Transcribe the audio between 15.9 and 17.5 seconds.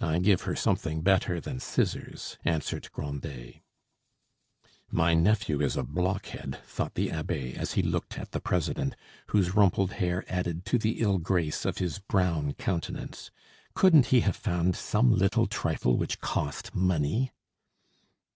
which cost money?"